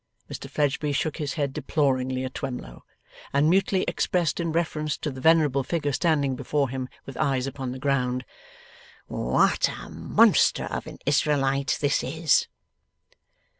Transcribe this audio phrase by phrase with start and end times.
[0.31, 2.83] Mr Fledgeby shook his head deploringly at Twemlow,
[3.31, 7.71] and mutely expressed in reference to the venerable figure standing before him with eyes upon
[7.71, 8.25] the ground:
[9.05, 12.47] 'What a Monster of an Israelite this is!